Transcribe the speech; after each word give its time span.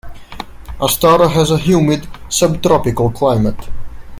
Astara 0.81 1.29
has 1.29 1.51
a 1.51 1.59
humid 1.59 2.07
subtropical 2.27 3.11
climate. 3.11 3.69